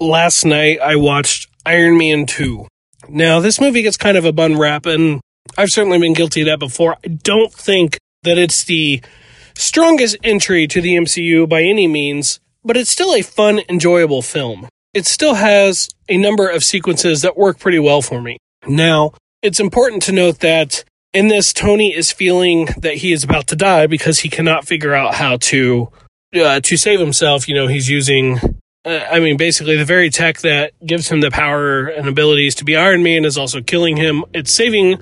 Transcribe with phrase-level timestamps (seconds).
[0.00, 2.66] Last night I watched Iron Man 2.
[3.08, 5.20] Now, this movie gets kind of a bun rap, and
[5.56, 6.96] I've certainly been guilty of that before.
[7.04, 9.00] I don't think that it's the
[9.54, 14.68] strongest entry to the MCU by any means, but it's still a fun, enjoyable film.
[14.92, 18.38] It still has a number of sequences that work pretty well for me.
[18.66, 23.46] Now, it's important to note that in this, Tony is feeling that he is about
[23.48, 25.92] to die because he cannot figure out how to
[26.34, 27.48] uh, to save himself.
[27.48, 28.38] You know, he's using,
[28.84, 32.64] uh, I mean, basically the very tech that gives him the power and abilities to
[32.64, 34.24] be Iron Man is also killing him.
[34.32, 34.98] It's saving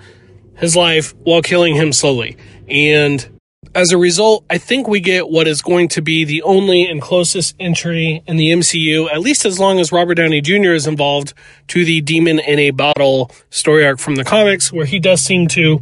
[0.56, 2.36] his life while killing him slowly,
[2.68, 3.28] and
[3.74, 7.00] as a result, I think we get what is going to be the only and
[7.00, 10.72] closest entry in the MCU, at least as long as Robert Downey Jr.
[10.72, 11.32] is involved,
[11.68, 15.48] to the Demon in a Bottle story arc from the comics, where he does seem
[15.48, 15.80] to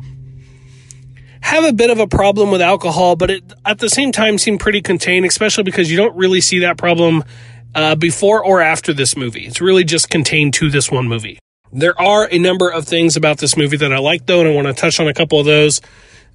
[1.50, 4.56] have a bit of a problem with alcohol, but it at the same time seem
[4.56, 7.24] pretty contained, especially because you don't really see that problem
[7.74, 9.46] uh, before or after this movie.
[9.46, 11.40] It's really just contained to this one movie.
[11.72, 14.54] There are a number of things about this movie that I like, though, and I
[14.54, 15.80] want to touch on a couple of those.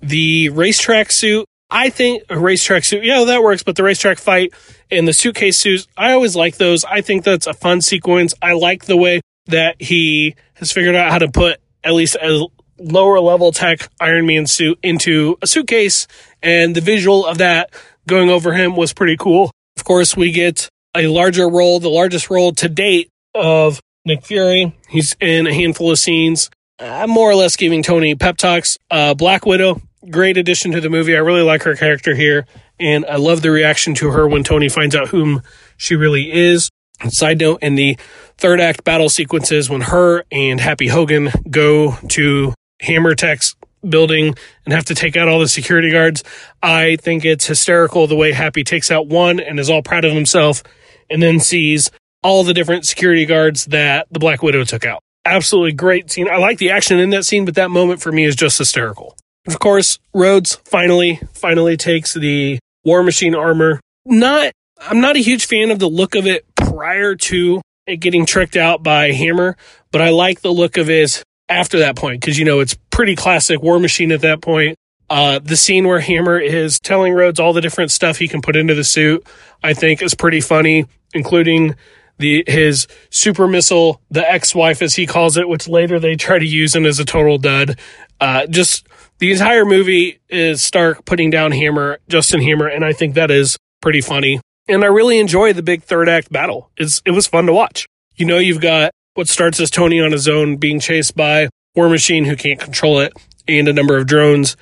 [0.02, 4.54] The racetrack suit, I think a racetrack suit, yeah, that works, but the racetrack fight
[4.92, 6.84] and the suitcase suits, I always like those.
[6.84, 8.34] I think that's a fun sequence.
[8.42, 12.48] I like the way that he has figured out how to put at least a
[12.80, 16.08] lower level tech Iron Man suit into a suitcase,
[16.42, 17.72] and the visual of that
[18.08, 19.52] going over him was pretty cool.
[19.78, 24.76] Of course, we get a larger role, the largest role to date of Nick Fury.
[24.88, 28.78] He's in a handful of scenes, uh, more or less giving Tony pep talks.
[28.90, 31.16] Uh, Black Widow, great addition to the movie.
[31.16, 32.46] I really like her character here,
[32.80, 35.42] and I love the reaction to her when Tony finds out whom
[35.78, 36.70] she really is.
[37.10, 37.98] Side note, in the
[38.38, 43.56] third act battle sequences, when her and Happy Hogan go to Hammer Tech's
[43.88, 46.24] building and have to take out all the security guards.
[46.62, 50.14] I think it's hysterical the way Happy takes out one and is all proud of
[50.14, 50.64] himself
[51.10, 51.92] and then sees
[52.24, 55.02] all the different security guards that the Black Widow took out.
[55.26, 56.28] Absolutely great scene.
[56.30, 59.16] I like the action in that scene, but that moment for me is just hysterical.
[59.48, 63.80] Of course, Rhodes finally, finally takes the War Machine armor.
[64.06, 68.26] Not, I'm not a huge fan of the look of it prior to it getting
[68.26, 69.56] tricked out by Hammer,
[69.92, 73.16] but I like the look of it after that point because you know it's pretty
[73.16, 74.78] classic War Machine at that point.
[75.10, 78.56] Uh, the scene where Hammer is telling Rhodes all the different stuff he can put
[78.56, 79.26] into the suit,
[79.62, 81.76] I think, is pretty funny, including
[82.18, 86.46] the his super missile, the ex-wife as he calls it, which later they try to
[86.46, 87.80] use him as a total dud.
[88.20, 88.88] Uh, just
[89.20, 93.58] the entire movie is Stark putting down Hammer, Justin Hammer, and I think that is
[93.82, 94.40] pretty funny.
[94.68, 96.72] And I really enjoy the big third act battle.
[96.78, 97.86] It's it was fun to watch.
[98.16, 101.90] You know, you've got what starts as Tony on his own being chased by War
[101.90, 103.14] Machine, who can't control it,
[103.48, 104.56] and a number of drones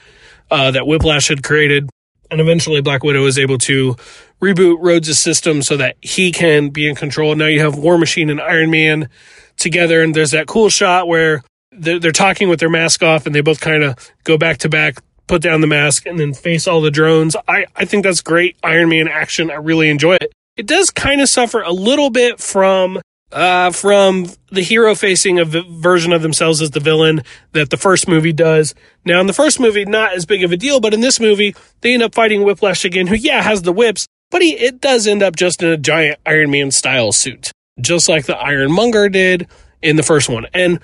[0.49, 1.89] uh, that Whiplash had created.
[2.31, 3.95] And eventually, Black Widow is able to
[4.41, 7.35] reboot Rhodes' system so that he can be in control.
[7.35, 9.09] Now you have War Machine and Iron Man
[9.57, 13.35] together, and there's that cool shot where they're, they're talking with their mask off, and
[13.35, 16.67] they both kind of go back to back, put down the mask, and then face
[16.67, 17.35] all the drones.
[17.47, 19.51] I, I think that's great Iron Man action.
[19.51, 20.31] I really enjoy it.
[20.57, 22.99] It does kind of suffer a little bit from
[23.33, 27.77] uh, from the hero facing a v- version of themselves as the villain that the
[27.77, 28.75] first movie does.
[29.03, 31.55] Now, in the first movie, not as big of a deal, but in this movie,
[31.81, 35.07] they end up fighting Whiplash again, who, yeah, has the whips, but he, it does
[35.07, 37.51] end up just in a giant Iron Man style suit,
[37.81, 39.47] just like the Ironmonger did
[39.81, 40.47] in the first one.
[40.53, 40.79] And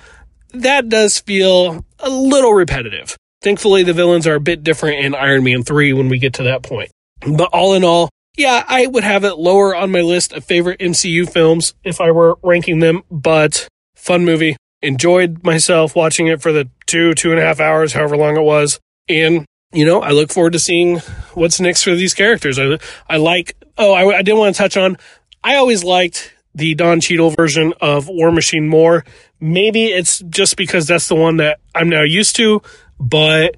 [0.53, 3.15] that does feel a little repetitive.
[3.41, 6.43] Thankfully, the villains are a bit different in Iron Man 3 when we get to
[6.43, 6.91] that point.
[7.21, 10.79] But all in all, yeah, I would have it lower on my list of favorite
[10.79, 14.55] MCU films if I were ranking them, but fun movie.
[14.81, 18.41] Enjoyed myself watching it for the two, two and a half hours, however long it
[18.41, 18.79] was.
[19.09, 20.99] And, you know, I look forward to seeing
[21.33, 22.57] what's next for these characters.
[22.57, 22.79] I,
[23.09, 24.97] I like, oh, I, I did want to touch on,
[25.43, 29.03] I always liked the Don Cheadle version of War Machine more.
[29.41, 32.61] Maybe it's just because that's the one that I'm now used to,
[33.01, 33.57] but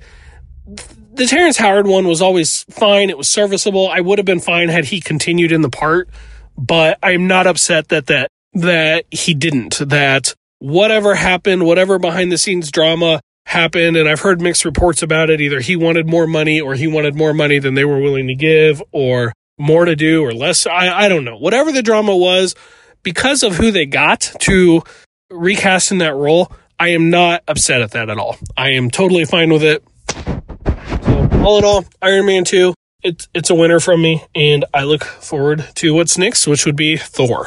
[1.14, 3.10] the Terrence Howard one was always fine.
[3.10, 3.90] It was serviceable.
[3.90, 6.10] I would have been fine had he continued in the part,
[6.58, 9.80] but I'm not upset that that that he didn't.
[9.80, 15.30] That whatever happened, whatever behind the scenes drama happened, and I've heard mixed reports about
[15.30, 15.42] it.
[15.42, 18.36] Either he wanted more money, or he wanted more money than they were willing to
[18.36, 20.66] give, or more to do, or less.
[20.66, 21.38] I I don't know.
[21.38, 22.56] Whatever the drama was,
[23.04, 24.84] because of who they got to
[25.30, 28.38] recast in that role, I am not upset at that at all.
[28.56, 29.84] I am totally fine with it
[31.44, 32.74] all in all, Iron Man 2,
[33.04, 36.76] it's it's a winner from me, and I look forward to what's next, which would
[36.76, 37.40] be Thor.